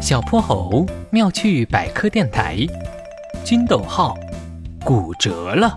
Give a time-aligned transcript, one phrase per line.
[0.00, 2.56] 小泼猴妙趣百科电台，
[3.42, 4.16] 金斗号
[4.84, 5.76] 骨折了。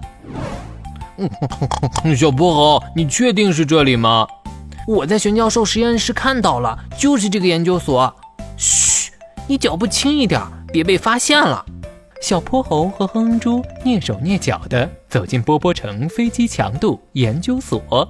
[2.15, 4.28] 小泼猴，你确定是这里吗？
[4.88, 8.13] 我在玄教授实验室看到了，就是这个研究所。
[8.57, 9.12] 嘘，
[9.47, 10.40] 你脚步轻一点，
[10.72, 11.65] 别被发现了。
[12.22, 18.08] 小泼猴和哼哼猪蹑手蹑脚地走进波波城飞机强度研究所。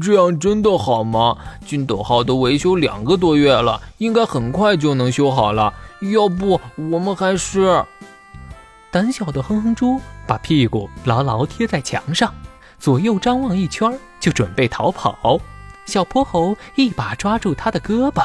[0.00, 1.36] 这样真的好吗？
[1.66, 5.72] 金斗号都维修两个多月了，应该很快就能修好了。
[6.12, 7.84] 要不我们还是……
[8.90, 12.32] 胆小的哼哼猪把屁股牢牢贴在墙上，
[12.78, 15.38] 左右张望一圈，就准备逃跑。
[15.84, 18.24] 小泼猴一把抓住他的胳膊：“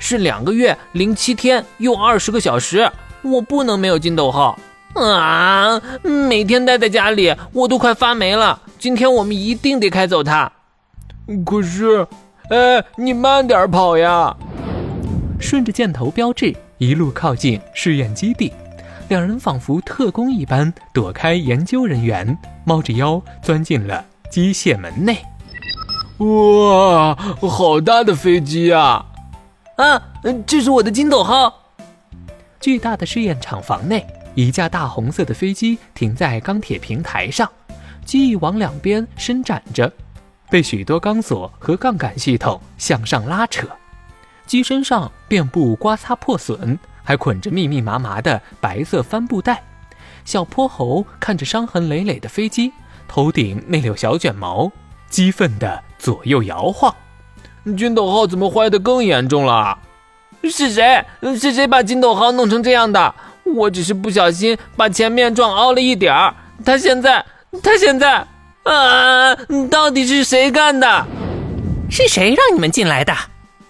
[0.00, 2.90] 是两个月零七天又二十个小时，
[3.22, 4.58] 我不能没有金斗号
[4.94, 5.80] 啊！
[6.02, 8.60] 每天待在家里，我都快发霉了。
[8.78, 10.50] 今天我们一定得开走它。”
[11.44, 12.06] 可是，
[12.50, 14.36] 哎，你慢点跑呀！
[15.40, 18.52] 顺着箭头标志，一路靠近试验基地。
[19.08, 25.18] 两人仿佛特工一般，躲开研究人员，猫着腰钻进了机械门内。
[26.18, 27.14] 哇，
[27.48, 29.04] 好大的飞机啊！
[29.76, 30.02] 啊，
[30.46, 31.52] 这是我的金斗号。
[32.60, 37.50] 巨大的试验厂房内，一架大红色的飞机停在钢铁平台上，
[38.04, 39.92] 机翼往两边伸展着。
[40.50, 43.66] 被许多钢索和杠杆系统向上拉扯，
[44.46, 49.62] 机身上遍布刮擦破损，还捆着密密麻麻的白色帆布袋。
[50.24, 52.72] 小泼猴看着伤痕累累的飞机，
[53.06, 54.70] 头顶那绺小卷毛，
[55.08, 56.94] 激愤地左右摇晃。
[57.76, 59.78] 金斗号怎么坏得更严重了？
[60.44, 61.04] 是谁？
[61.38, 63.14] 是谁把金斗号弄成这样的？
[63.44, 66.34] 我只是不小心把前面撞凹了一点儿。
[66.64, 67.24] 他现在，
[67.62, 68.26] 他现在。
[68.66, 69.34] 啊！
[69.70, 71.06] 到底是谁干的？
[71.88, 73.14] 是谁让你们进来的？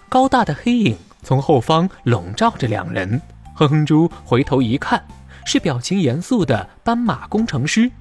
[0.09, 3.21] 高大的黑影从后方笼罩着两人。
[3.53, 5.03] 哼哼猪回头一看，
[5.45, 7.91] 是表情严肃的斑马工程师。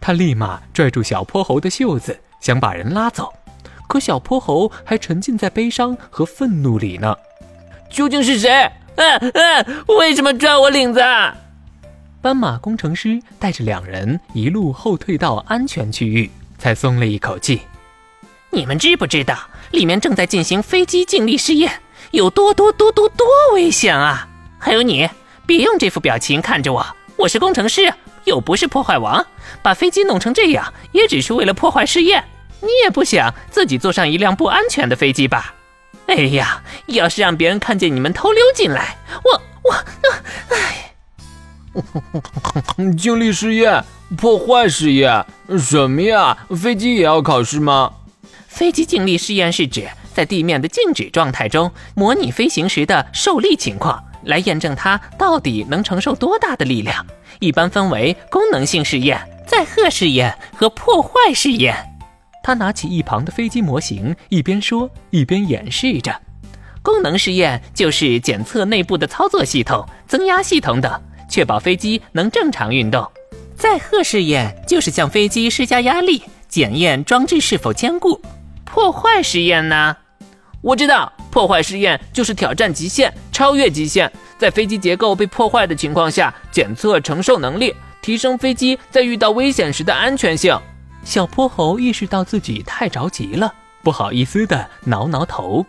[0.00, 3.32] 他立马拽住小泼猴的袖子，想把人拉走。
[3.88, 7.16] 可小泼猴还沉浸在悲伤和愤怒里呢。
[7.90, 8.70] 究竟是谁？
[8.96, 11.00] 嗯嗯，为什么拽我领子？
[12.20, 16.28] 斑马工程师带着两人一路后退到安全区域，
[16.58, 17.62] 才松了一口气。
[18.50, 19.36] 你们知不知道
[19.72, 21.80] 里面正在进行飞机静力试验，
[22.12, 24.28] 有多多多多多危险啊！
[24.58, 25.08] 还有你，
[25.46, 26.86] 别用这副表情看着我，
[27.16, 27.92] 我是工程师，
[28.24, 29.26] 又不是破坏王。
[29.62, 32.24] 把飞机弄成这样，也只是为了破坏试验。
[32.60, 35.54] 你也不想自己坐上一辆不安全的飞机吧？
[36.06, 39.74] 哎呀，要是让别人看见你们偷溜进来，我我，
[40.54, 40.85] 唉。
[42.96, 43.82] 静力试验，
[44.16, 45.24] 破坏试验，
[45.58, 46.36] 什么呀？
[46.56, 47.92] 飞机也要考试吗？
[48.48, 57.04] 飞机静力试验是指在地面的静止状态中，模拟飞行时的受力情况，来验证它到底能承受多大的力量。
[57.38, 61.76] 一般分为功能性试验、载荷试验和破坏试验。
[62.42, 66.14] 他拿起一旁的飞机模型，一边说一边演示着。
[66.80, 71.02] 功能试验就是检测内部的操作系统、增压系统等。
[71.28, 73.10] 确保飞机能正常运动，
[73.56, 78.20] 载荷试验就是向飞机施加压力，检验装置是否坚固。
[78.64, 79.96] 破坏试验呢？
[80.62, 90.58] 我知道，破坏试验就是挑战极限，超越极限，在飞机结构被破坏的情况下，检测承受能力，提升飞机在遇到危险时的安全性。
[91.04, 95.64] 小泼猴意识到自己太着急了，不好意思的挠挠头，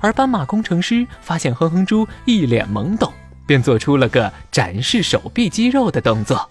[0.00, 3.12] 而斑马工程师发现哼哼猪一脸懵懂。
[3.50, 6.48] 便做出了个展示手臂肌肉的动作。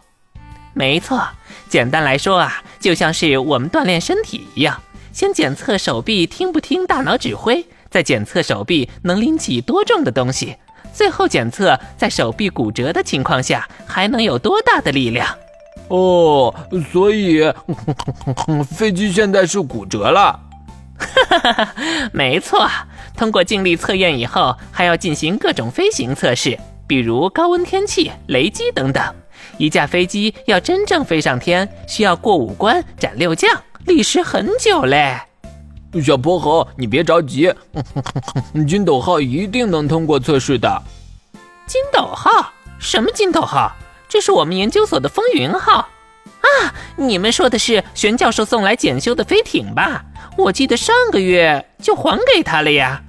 [0.74, 1.26] 没错，
[1.70, 4.78] 简单来说啊，就像是我们锻炼身体一样，
[5.14, 10.58] 先检测手臂听不听大脑指挥，再检测手臂能拎起多重的东西，
[10.92, 15.34] 最后检测在手臂骨折的情况下还能有多大的力量。
[15.88, 16.54] 哦，
[16.92, 17.50] 所以
[18.76, 20.38] 飞机现在是骨折了。
[20.98, 21.74] 哈哈哈，
[22.12, 22.70] 没错，
[23.16, 26.60] 通过静力测验以后，还要进行各种飞行测试。
[26.90, 29.16] 比如高温天气、雷击等等，
[29.60, 35.16] 一架飞机要真正飞上天，需要过五关斩六将，历时很久嘞。
[36.04, 37.54] 小泼猴，你别着急，
[38.68, 40.82] 金斗号一定能通过测试的。
[41.68, 42.52] 金斗号？
[42.80, 43.72] 什么金斗号？
[44.08, 45.90] 这是我们研究所的风云号
[46.42, 46.74] 啊！
[46.98, 50.04] 你们说的是玄教授送来检修的飞艇吧？
[50.40, 53.00] 我记得上个月就还给他了呀。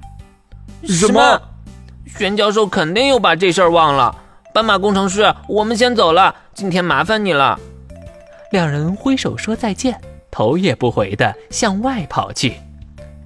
[0.83, 1.41] 什么？
[2.17, 4.15] 玄教授肯定又把这事儿忘了。
[4.53, 7.59] 斑马工程师，我们先走了，今天麻烦你了。
[8.51, 9.99] 两人挥手说再见，
[10.29, 12.57] 头也不回的向外跑去。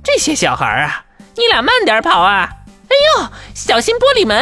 [0.03, 1.03] 这些小孩啊，
[1.35, 2.47] 你俩慢点跑啊！
[2.87, 4.39] 哎呦，小心玻璃门！